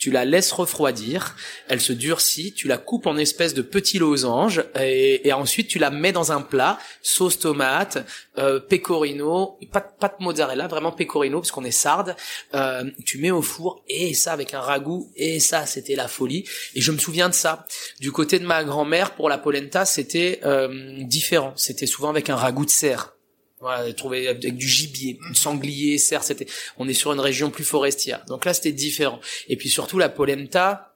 [0.00, 1.36] tu la laisses refroidir,
[1.68, 5.90] elle se durcit, tu la coupes en espèces de petits losanges et, ensuite tu la
[5.90, 7.98] mets dans un plat, sauce tomate,
[8.38, 12.16] euh, pecorino, pas, de mozzarella, vraiment pecorino parce qu'on est sarde,
[12.54, 16.48] euh, tu mets au four et ça avec un ragoût et ça c'était la folie
[16.74, 17.66] et je me souviens de ça.
[18.00, 22.36] Du côté de ma grand-mère pour la polenta c'était euh, différent, c'était souvent avec un
[22.36, 23.12] ragoût de cerf.
[23.60, 26.46] Voilà, trouvé avec du gibier, sanglier, cerf, c'était,
[26.78, 28.24] on est sur une région plus forestière.
[28.26, 29.20] Donc là, c'était différent.
[29.48, 30.94] Et puis surtout, la polenta,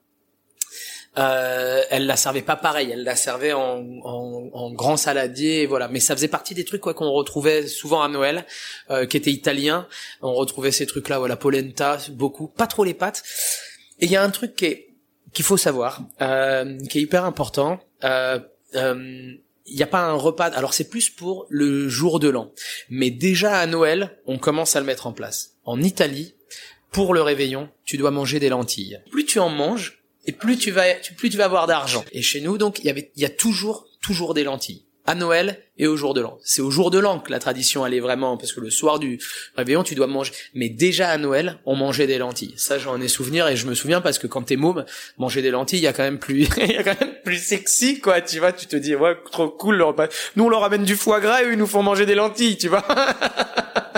[1.18, 5.88] euh, elle la servait pas pareil, elle la servait en, en, en grand saladier, voilà.
[5.88, 8.46] Mais ça faisait partie des trucs quoi qu'on retrouvait souvent à Noël,
[8.90, 9.86] euh, qui étaient italiens.
[10.22, 13.22] On retrouvait ces trucs-là, voilà, polenta, beaucoup, pas trop les pâtes.
[14.00, 14.86] Et il y a un truc qui
[15.34, 17.80] qu'il faut savoir, euh, qui est hyper important.
[18.04, 18.38] Euh,
[18.76, 19.34] euh,
[19.66, 20.46] il n'y a pas un repas.
[20.46, 22.52] Alors c'est plus pour le jour de l'an.
[22.90, 25.56] Mais déjà à Noël, on commence à le mettre en place.
[25.64, 26.34] En Italie,
[26.90, 29.00] pour le réveillon, tu dois manger des lentilles.
[29.10, 32.04] Plus tu en manges, et plus tu vas, plus tu vas avoir d'argent.
[32.12, 34.84] Et chez nous, donc, il y il y a toujours, toujours des lentilles.
[35.06, 36.38] À Noël et au jour de l'an.
[36.42, 38.98] C'est au jour de l'an que la tradition elle est vraiment, parce que le soir
[38.98, 39.20] du
[39.56, 40.32] réveillon, tu dois manger.
[40.54, 42.54] Mais déjà à Noël, on mangeait des lentilles.
[42.56, 44.84] Ça, j'en ai souvenir et je me souviens parce que quand t'es môme,
[45.18, 47.38] manger des lentilles, il y a quand même plus, il y a quand même plus
[47.38, 48.20] sexy, quoi.
[48.20, 49.84] Tu vois, tu te dis, ouais, trop cool.
[50.36, 52.56] Nous, on leur amène du foie gras et eux, ils nous font manger des lentilles,
[52.56, 52.84] tu vois.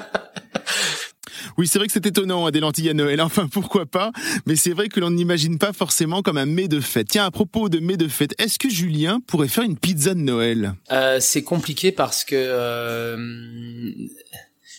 [1.58, 3.20] Oui, c'est vrai que c'est étonnant, hein, des lentilles à Noël.
[3.26, 4.12] Enfin, pourquoi pas
[4.46, 7.08] Mais c'est vrai que l'on n'imagine pas forcément comme un mets de fête.
[7.08, 10.20] Tiens, à propos de mets de fête, est-ce que Julien pourrait faire une pizza de
[10.20, 10.74] Noël?
[10.92, 13.16] Euh, C'est compliqué parce que euh,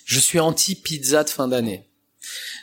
[0.05, 1.87] je suis anti pizza de fin d'année.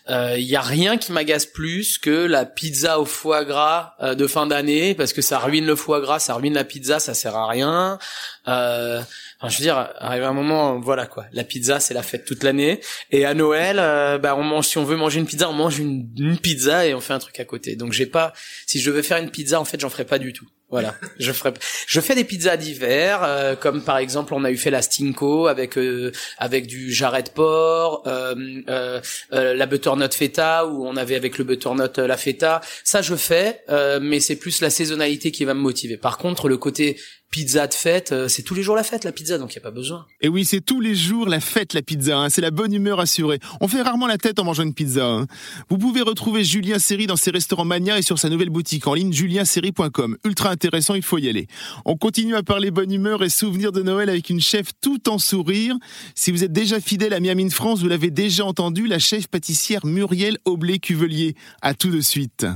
[0.07, 4.15] Il euh, y a rien qui m'agace plus que la pizza au foie gras euh,
[4.15, 7.15] de fin d'année parce que ça ruine le foie gras, ça ruine la pizza, ça
[7.15, 7.99] sert à rien.
[8.47, 9.01] Euh,
[9.41, 11.27] enfin, je veux dire, arrive un moment, voilà quoi.
[11.33, 12.81] La pizza, c'est la fête toute l'année.
[13.11, 14.67] Et à Noël, euh, bah on mange.
[14.67, 17.19] Si on veut manger une pizza, on mange une, une pizza et on fait un
[17.19, 17.77] truc à côté.
[17.77, 18.33] Donc j'ai pas.
[18.67, 20.47] Si je devais faire une pizza, en fait, j'en ferais pas du tout.
[20.71, 21.53] Voilà, je ferai.
[21.87, 25.47] Je fais des pizzas d'hiver, euh, comme par exemple on a eu fait la Stinko
[25.47, 28.35] avec euh, avec du jarret de porc, euh,
[28.69, 29.01] euh,
[29.33, 32.61] euh, la butternut feta où on avait avec le butternut la feta.
[32.83, 33.61] Ça je fais,
[34.01, 35.97] mais c'est plus la saisonnalité qui va me motiver.
[35.97, 36.99] Par contre, le côté
[37.35, 39.59] pizza de fête, euh, c'est tous les jours la fête la pizza, donc il y
[39.59, 40.07] a pas besoin.
[40.21, 42.31] Et oui, c'est tous les jours la fête la pizza, hein.
[42.31, 43.41] c'est la bonne humeur assurée.
[43.61, 45.05] On fait rarement la tête en mangeant une pizza.
[45.05, 45.27] Hein.
[45.69, 48.95] Vous pouvez retrouver Julien Série dans ses restaurants Mania et sur sa nouvelle boutique en
[48.95, 50.17] ligne juliensérie.com.
[50.25, 51.49] Ultra intéressant, il faut y aller.
[51.85, 55.19] On continue à parler bonne humeur et souvenirs de Noël avec une chef tout en
[55.19, 55.75] sourire.
[56.15, 59.85] Si vous êtes déjà fidèle à Miami France, vous l'avez déjà entendu, la chef pâtissière
[59.85, 61.35] Muriel Oblé-Cuvelier.
[61.63, 62.47] À tout de suite.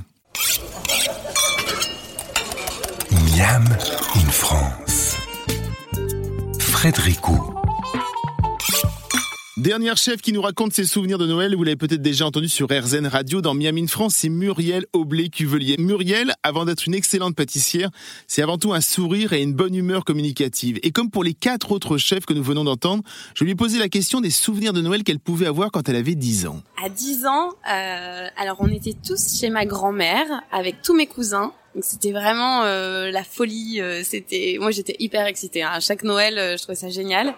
[3.38, 3.64] Miam
[4.16, 5.16] in France.
[6.58, 7.20] Frédéric
[9.56, 12.66] Dernière chef qui nous raconte ses souvenirs de Noël, vous l'avez peut-être déjà entendu sur
[12.68, 15.76] RZN Radio dans Miami France, c'est Muriel Oblé-Cuvelier.
[15.78, 17.90] Muriel, avant d'être une excellente pâtissière,
[18.26, 20.80] c'est avant tout un sourire et une bonne humeur communicative.
[20.82, 23.78] Et comme pour les quatre autres chefs que nous venons d'entendre, je lui ai posé
[23.78, 26.60] la question des souvenirs de Noël qu'elle pouvait avoir quand elle avait 10 ans.
[26.84, 31.52] À 10 ans, euh, alors on était tous chez ma grand-mère avec tous mes cousins.
[31.74, 33.80] Donc c'était vraiment euh, la folie.
[33.80, 35.62] Euh, c'était, moi j'étais hyper excitée.
[35.62, 35.70] Hein.
[35.72, 37.34] À chaque Noël, euh, je trouvais ça génial.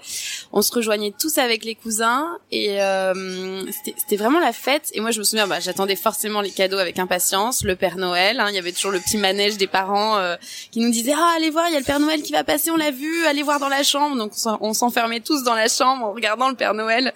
[0.53, 4.91] On se rejoignait tous avec les cousins et euh, c'était, vraiment la fête.
[4.95, 7.65] Et moi je me souviens, bah, j'attendais forcément les cadeaux avec impatience.
[7.65, 8.47] Le Père Noël, hein.
[8.49, 10.37] il y avait toujours le petit manège des parents euh,
[10.71, 12.71] qui nous disaient ah allez voir, il y a le Père Noël qui va passer,
[12.71, 14.17] on l'a vu, allez voir dans la chambre.
[14.17, 17.13] Donc on s'enfermait tous dans la chambre en regardant le Père Noël.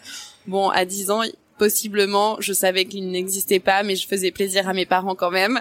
[0.47, 1.23] Bon, à 10 ans,
[1.59, 2.37] possiblement.
[2.41, 5.61] Je savais qu'il n'existait pas, mais je faisais plaisir à mes parents quand même,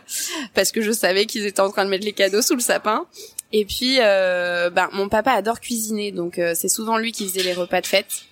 [0.53, 3.05] parce que je savais qu'ils étaient en train de mettre les cadeaux sous le sapin.
[3.51, 7.43] Et puis, euh, ben, mon papa adore cuisiner, donc euh, c'est souvent lui qui faisait
[7.43, 8.25] les repas de fête.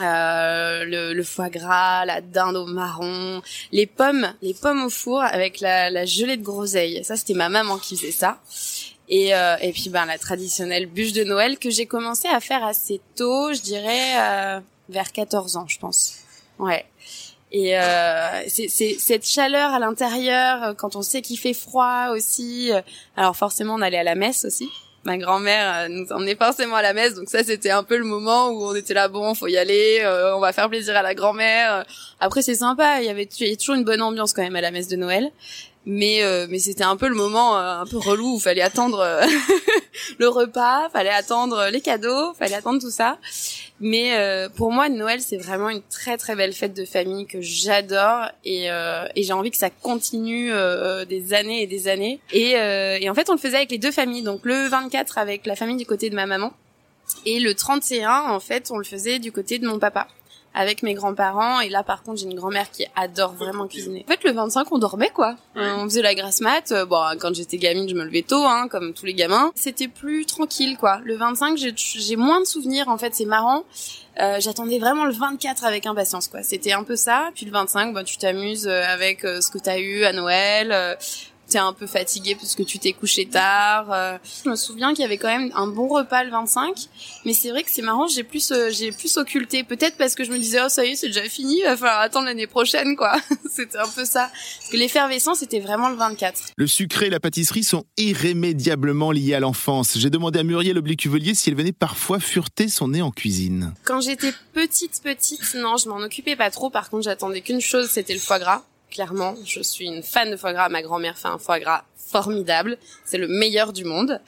[0.00, 3.40] Euh, le, le, foie gras, la dinde au marron,
[3.72, 7.02] les pommes, les pommes au four avec la, la gelée de groseille.
[7.02, 8.38] Ça, c'était ma maman qui faisait ça.
[9.08, 12.64] Et, euh, et puis, ben, la traditionnelle bûche de Noël que j'ai commencé à faire
[12.64, 16.16] assez tôt, je dirais euh, vers 14 ans, je pense.
[16.58, 16.86] Ouais.
[17.52, 22.72] Et euh, c'est cette chaleur à l'intérieur, euh, quand on sait qu'il fait froid aussi.
[22.72, 22.80] Euh,
[23.16, 24.68] alors forcément, on allait à la messe aussi.
[25.04, 28.04] Ma grand-mère euh, nous emmenait forcément à la messe, donc ça c'était un peu le
[28.04, 30.02] moment où on était là, bon, faut y aller,
[30.34, 31.86] on va faire plaisir à la grand-mère.
[32.18, 34.56] Après c'est sympa, il y avait il y a toujours une bonne ambiance quand même
[34.56, 35.30] à la messe de Noël
[35.86, 39.04] mais mais c'était un peu le moment un peu relou où fallait attendre
[40.18, 43.18] le repas, fallait attendre les cadeaux, fallait attendre tout ça.
[43.80, 47.40] Mais euh, pour moi, Noël, c'est vraiment une très très belle fête de famille que
[47.40, 52.20] j'adore et, euh, et j'ai envie que ça continue euh, des années et des années.
[52.32, 54.22] Et, et en fait, on le faisait avec les deux familles.
[54.22, 56.52] Donc le 24 avec la famille du côté de ma maman
[57.24, 60.08] et le 31, en fait, on le faisait du côté de mon papa
[60.56, 61.60] avec mes grands-parents.
[61.60, 64.04] Et là, par contre, j'ai une grand-mère qui adore vraiment cuisiner.
[64.08, 65.36] En fait, le 25, on dormait quoi.
[65.56, 66.72] Euh, on faisait la grasse mat.
[66.72, 69.52] Euh, bon, quand j'étais gamine, je me levais tôt, hein, comme tous les gamins.
[69.54, 71.00] C'était plus tranquille quoi.
[71.04, 72.88] Le 25, j'ai moins de souvenirs.
[72.88, 73.64] En fait, c'est marrant.
[74.18, 76.42] Euh, j'attendais vraiment le 24 avec impatience quoi.
[76.42, 77.28] C'était un peu ça.
[77.34, 80.96] Puis le 25, bah, tu t'amuses avec ce que t'as eu à Noël
[81.48, 83.92] t'es un peu fatigué parce que tu t'es couché tard.
[83.92, 84.18] Euh.
[84.44, 86.74] Je me souviens qu'il y avait quand même un bon repas le 25,
[87.24, 90.24] mais c'est vrai que c'est marrant, j'ai plus euh, j'ai plus occulté, peut-être parce que
[90.24, 92.46] je me disais oh ça y est, c'est déjà fini, il va falloir attendre l'année
[92.46, 93.16] prochaine quoi.
[93.50, 94.30] c'était un peu ça.
[94.58, 96.52] Parce que l'effervescence c'était vraiment le 24.
[96.56, 99.98] Le sucré et la pâtisserie sont irrémédiablement liés à l'enfance.
[99.98, 103.74] J'ai demandé à Muriel Oblique-Cuvelier si elle venait parfois fureter son nez en cuisine.
[103.84, 106.70] Quand j'étais petite petite, non, je m'en occupais pas trop.
[106.70, 108.64] Par contre, j'attendais qu'une chose, c'était le foie gras
[108.96, 109.34] clairement.
[109.44, 110.68] Je suis une fan de foie gras.
[110.70, 112.78] Ma grand-mère fait un foie gras formidable.
[113.04, 114.20] C'est le meilleur du monde.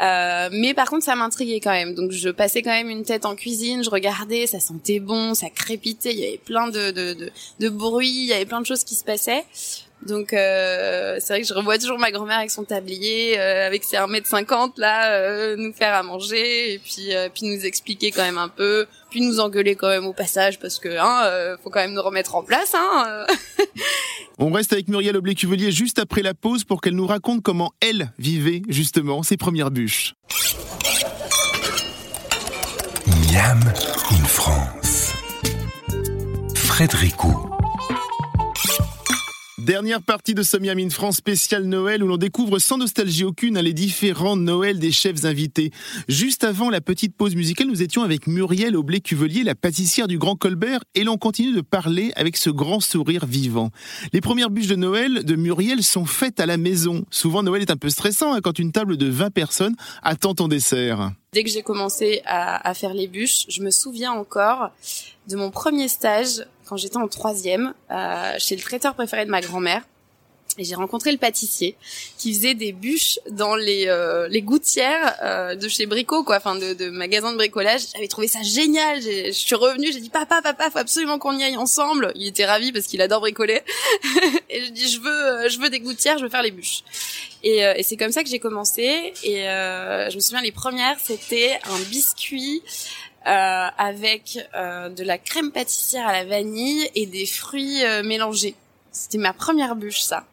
[0.00, 1.94] Euh, mais par contre, ça m'intriguait quand même.
[1.94, 5.50] Donc, je passais quand même une tête en cuisine, je regardais, ça sentait bon, ça
[5.50, 8.66] crépitait, il y avait plein de, de, de, de bruit, il y avait plein de
[8.66, 9.44] choses qui se passaient.
[10.08, 13.84] Donc euh, c'est vrai que je revois toujours ma grand-mère avec son tablier, euh, avec
[13.84, 18.22] ses 1m50 là, euh, nous faire à manger et puis euh, puis nous expliquer quand
[18.22, 21.80] même un peu, puis nous engueuler quand même au passage parce que hein, faut quand
[21.80, 22.74] même nous remettre en place.
[22.74, 23.26] Hein,
[24.38, 28.10] On reste avec Muriel Oblé-Cuvelier juste après la pause pour qu'elle nous raconte comment elle
[28.18, 30.14] vivait justement ses premières bûches.
[33.06, 33.60] Miam
[34.10, 35.12] in France.
[36.54, 37.57] Frédéricot.
[39.68, 43.74] Dernière partie de ce Miami France spécial Noël où l'on découvre sans nostalgie aucune les
[43.74, 45.72] différents Noëls des chefs invités.
[46.08, 50.36] Juste avant la petite pause musicale, nous étions avec Muriel Aublé-Cuvelier, la pâtissière du Grand
[50.36, 53.68] Colbert, et l'on continue de parler avec ce grand sourire vivant.
[54.14, 57.04] Les premières bûches de Noël de Muriel sont faites à la maison.
[57.10, 60.48] Souvent, Noël est un peu stressant hein, quand une table de 20 personnes attend ton
[60.48, 61.12] dessert.
[61.34, 64.70] Dès que j'ai commencé à faire les bûches, je me souviens encore
[65.28, 69.40] de mon premier stage quand j'étais en troisième euh, chez le traiteur préféré de ma
[69.40, 69.82] grand-mère.
[70.60, 71.76] Et j'ai rencontré le pâtissier
[72.16, 76.56] qui faisait des bûches dans les euh, les gouttières euh, de chez Brico quoi, enfin
[76.56, 77.82] de, de magasin de bricolage.
[77.92, 79.00] J'avais trouvé ça génial.
[79.00, 82.10] Je suis revenue, j'ai dit papa papa, faut absolument qu'on y aille ensemble.
[82.16, 83.60] Il était ravi parce qu'il adore bricoler.
[84.50, 86.82] et je dis je veux je veux des gouttières, je veux faire les bûches.
[87.44, 89.12] Et, et c'est comme ça que j'ai commencé.
[89.22, 95.52] Et je me souviens les premières c'était un biscuit euh, avec euh, de la crème
[95.52, 98.54] pâtissière à la vanille et des fruits euh, mélangés.
[98.90, 100.26] C'était ma première bûche, ça.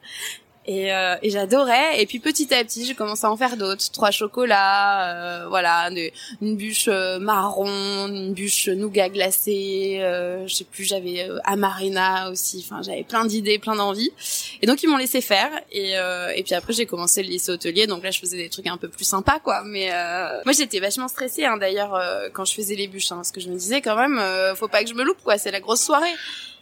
[0.67, 2.01] Et, euh, et j'adorais.
[2.01, 3.91] Et puis petit à petit, j'ai commencé à en faire d'autres.
[3.91, 5.89] Trois chocolats, euh, voilà,
[6.41, 9.99] une bûche euh, marron, une bûche nougat glacé.
[10.01, 12.65] Euh, je sais plus, j'avais amarena aussi.
[12.67, 14.11] Enfin, j'avais plein d'idées, plein d'envies.
[14.63, 15.51] Et donc ils m'ont laissé faire.
[15.71, 15.93] Et,
[16.35, 17.85] et puis après, j'ai commencé le lycée hôtelier.
[17.85, 19.61] Donc là, je faisais des trucs un peu plus sympas, quoi.
[19.63, 19.91] Mais
[20.45, 22.01] moi, j'étais vachement stressée, hein, d'ailleurs,
[22.33, 24.19] quand je faisais les bûches, hein, parce que je me disais quand même,
[24.55, 25.37] faut pas que je me loupe, quoi.
[25.37, 26.13] C'est la grosse soirée.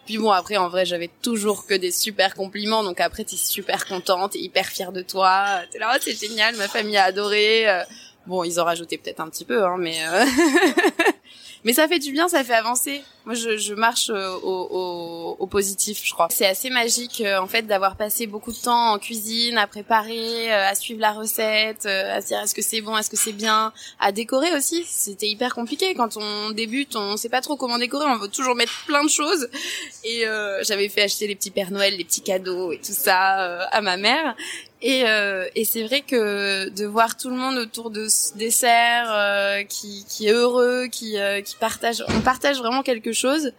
[0.06, 2.84] Puis bon, après, en vrai, j'avais toujours que des super compliments.
[2.84, 5.62] Donc après, t'es super contente, t'es hyper fière de toi.
[5.72, 7.70] T'es là, oh, c'est génial, ma famille a adoré.
[7.70, 7.84] Euh,
[8.28, 10.06] bon, ils ont rajouté peut-être un petit peu, hein, mais...
[10.06, 10.26] Euh,
[11.64, 13.02] mais ça fait du bien, ça fait avancer.
[13.26, 16.28] Moi, je, je marche euh, au, au, au, positif, je crois.
[16.30, 20.52] C'est assez magique, euh, en fait, d'avoir passé beaucoup de temps en cuisine, à préparer,
[20.52, 23.32] euh, à suivre la recette, à se dire est-ce que c'est bon, est-ce que c'est
[23.32, 23.72] bien,
[24.02, 24.84] à décorer aussi.
[24.86, 28.56] C'était hyper compliqué quand on débute, on sait pas trop comment décorer, on veut toujours
[28.56, 29.48] mettre plein de choses.
[30.04, 30.26] Et
[30.64, 33.96] j'avais fait acheter les petits Pères Noël, les petits cadeaux et tout ça à ma
[33.96, 34.36] mère.
[34.86, 39.06] Et, euh, et c'est vrai que de voir tout le monde autour de ce dessert
[39.10, 43.54] euh, qui, qui est heureux, qui, euh, qui partage, on partage vraiment quelque chose.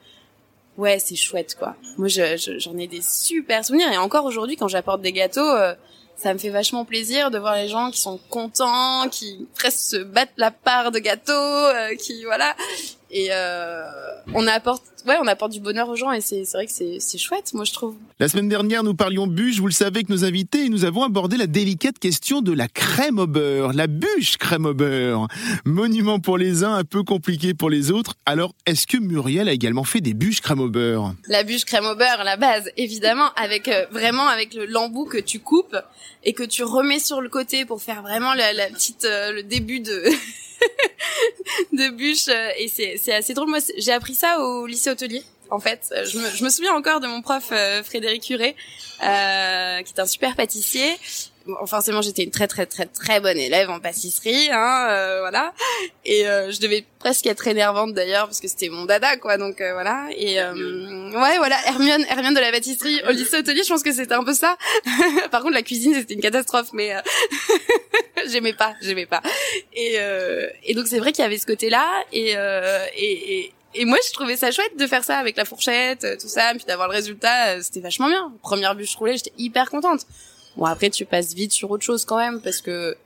[0.76, 1.76] Ouais, c'est chouette quoi.
[1.96, 5.50] Moi, j'en je, ai des super souvenirs et encore aujourd'hui, quand j'apporte des gâteaux,
[6.16, 9.96] ça me fait vachement plaisir de voir les gens qui sont contents, qui presque se
[9.96, 12.54] battent la part de gâteaux, qui voilà.
[13.14, 13.30] Et
[14.34, 17.52] on apporte ouais, on apporte du bonheur aux gens et c'est vrai que c'est chouette,
[17.54, 17.94] moi je trouve.
[18.18, 21.02] La semaine dernière, nous parlions bûche, vous le savez que nos invités, et nous avons
[21.02, 25.28] abordé la délicate question de la crème au beurre, la bûche crème au beurre.
[25.64, 28.14] Monument pour les uns, un peu compliqué pour les autres.
[28.26, 31.14] Alors, est-ce que Muriel a également fait des bûches crème au beurre?
[31.28, 35.18] La bûche crème au beurre, la base, évidemment, avec euh, vraiment avec le lambeau que
[35.18, 35.76] tu coupes
[36.22, 39.42] et que tu remets sur le côté pour faire vraiment la, la petite euh, le
[39.42, 40.04] début de
[41.72, 43.48] de bûche euh, et c'est c'est assez drôle.
[43.48, 45.94] Moi j'ai appris ça au lycée hôtelier en fait.
[46.04, 48.56] Je me, je me souviens encore de mon prof euh, Frédéric Curé
[49.02, 50.96] euh, qui est un super pâtissier.
[51.46, 55.52] Bon, forcément j'étais une très très très très bonne élève en pâtisserie hein euh, voilà.
[56.06, 59.60] Et euh, je devais presque être énervante d'ailleurs parce que c'était mon dada quoi donc
[59.60, 60.06] euh, voilà.
[60.16, 64.14] Et ouais voilà Hermione Hermione de la pâtisserie au lycée hôtelier je pense que c'était
[64.14, 64.56] un peu ça.
[65.30, 66.94] Par contre la cuisine c'était une catastrophe mais
[68.30, 69.22] j'aimais pas j'aimais pas
[69.72, 69.98] et
[70.64, 72.32] et donc c'est vrai qu'il y avait ce côté là et
[72.96, 76.28] et, et et moi, je trouvais ça chouette de faire ça avec la fourchette, tout
[76.28, 78.32] ça, puis d'avoir le résultat, c'était vachement bien.
[78.40, 80.06] Première bûche roulée, j'étais hyper contente.
[80.56, 82.96] Bon, après, tu passes vite sur autre chose quand même, parce que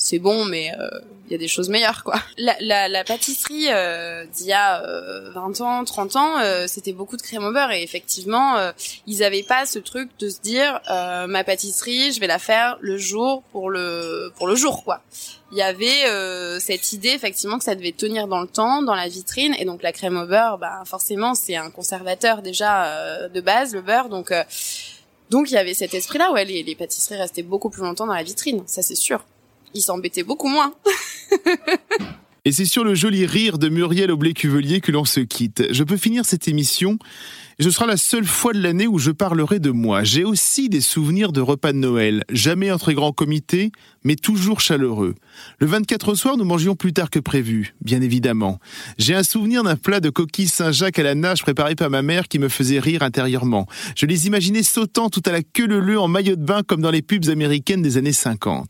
[0.00, 1.00] c'est bon, mais il euh,
[1.32, 2.22] y a des choses meilleures, quoi.
[2.38, 4.80] La, la, la pâtisserie euh, d'il y a
[5.34, 8.54] 20 euh, ans, 30 ans, euh, c'était beaucoup de crème au beurre, et effectivement,
[9.08, 12.96] ils avaient pas ce truc de se dire ma pâtisserie, je vais la faire le
[12.96, 15.02] jour pour le pour le jour, quoi.
[15.50, 19.08] Il y avait cette idée effectivement que ça devait tenir dans le temps, dans la
[19.08, 23.74] vitrine, et donc la crème au beurre, bah forcément, c'est un conservateur déjà de base,
[23.74, 24.32] le beurre, donc
[25.30, 28.14] donc il y avait cet esprit-là, ouais, les, les pâtisseries restaient beaucoup plus longtemps dans
[28.14, 29.24] la vitrine, ça c'est sûr
[29.74, 30.74] il s'embêtait beaucoup moins.
[32.44, 35.64] Et c'est sur le joli rire de Muriel Aublé-Cuvelier que l'on se quitte.
[35.70, 36.98] Je peux finir cette émission
[37.60, 40.04] ce sera la seule fois de l'année où je parlerai de moi.
[40.04, 43.72] J'ai aussi des souvenirs de repas de Noël, jamais un très grand comité,
[44.04, 45.16] mais toujours chaleureux.
[45.60, 48.58] Le 24 au soir, nous mangions plus tard que prévu, bien évidemment.
[48.98, 52.28] J'ai un souvenir d'un plat de coquilles Saint-Jacques à la nage préparé par ma mère
[52.28, 53.66] qui me faisait rire intérieurement.
[53.96, 56.90] Je les imaginais sautant tout à la queue leu en maillot de bain comme dans
[56.90, 58.68] les pubs américaines des années 50.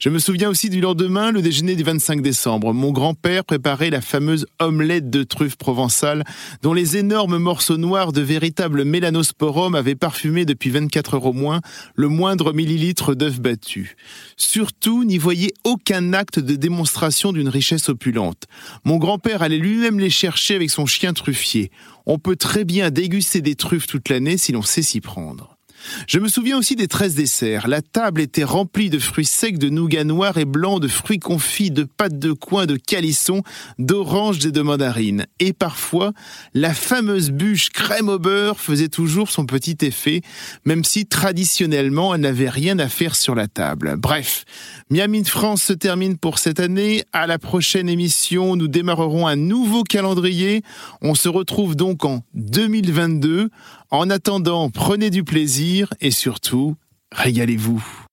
[0.00, 2.72] Je me souviens aussi du lendemain, le déjeuner du 25 décembre.
[2.72, 6.24] Mon grand-père préparait la fameuse omelette de truffe provençale
[6.62, 11.60] dont les énormes morceaux noirs de véritable mélanosporum avait parfumé depuis 24 heures au moins
[11.94, 13.96] le moindre millilitre d'œuf battu.
[14.36, 18.44] Surtout, n'y voyez aucun acte de démonstration d'une richesse opulente.
[18.84, 21.70] Mon grand-père allait lui-même les chercher avec son chien truffier.
[22.04, 25.53] On peut très bien déguster des truffes toute l'année si l'on sait s'y prendre.
[26.06, 27.68] Je me souviens aussi des 13 desserts.
[27.68, 31.70] La table était remplie de fruits secs, de nougat noir et blanc, de fruits confits,
[31.70, 33.42] de pâtes de coin, de calisson,
[33.78, 35.26] d'oranges et de mandarines.
[35.40, 36.12] Et parfois,
[36.54, 40.22] la fameuse bûche crème au beurre faisait toujours son petit effet,
[40.64, 43.96] même si traditionnellement elle n'avait rien à faire sur la table.
[43.96, 44.44] Bref,
[44.90, 47.04] Miami de France se termine pour cette année.
[47.12, 50.62] À la prochaine émission, nous démarrerons un nouveau calendrier.
[51.02, 53.50] On se retrouve donc en 2022.
[53.90, 56.76] En attendant, prenez du plaisir et surtout,
[57.12, 58.03] régalez-vous.